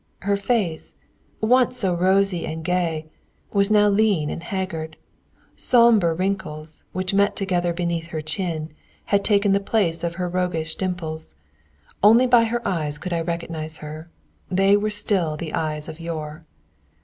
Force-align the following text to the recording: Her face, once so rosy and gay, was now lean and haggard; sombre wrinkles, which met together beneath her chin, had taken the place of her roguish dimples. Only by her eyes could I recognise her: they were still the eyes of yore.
Her 0.23 0.35
face, 0.35 0.95
once 1.41 1.77
so 1.77 1.93
rosy 1.93 2.43
and 2.47 2.65
gay, 2.65 3.05
was 3.53 3.69
now 3.69 3.87
lean 3.87 4.31
and 4.31 4.41
haggard; 4.41 4.97
sombre 5.55 6.15
wrinkles, 6.15 6.81
which 6.91 7.13
met 7.13 7.35
together 7.35 7.71
beneath 7.71 8.07
her 8.07 8.19
chin, 8.19 8.73
had 9.05 9.23
taken 9.23 9.51
the 9.51 9.59
place 9.59 10.03
of 10.03 10.15
her 10.15 10.27
roguish 10.27 10.73
dimples. 10.73 11.35
Only 12.01 12.25
by 12.25 12.45
her 12.45 12.67
eyes 12.67 12.97
could 12.97 13.13
I 13.13 13.21
recognise 13.21 13.77
her: 13.77 14.09
they 14.49 14.75
were 14.75 14.89
still 14.89 15.37
the 15.37 15.53
eyes 15.53 15.87
of 15.87 15.99
yore. 15.99 16.47